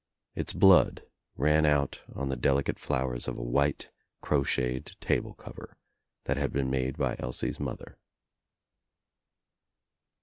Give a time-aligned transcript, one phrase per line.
[0.33, 1.03] Its blood
[1.35, 5.77] ran out on the delicate flowers of a white crocheted table cover
[6.23, 7.99] that had been made by Elsie's mother.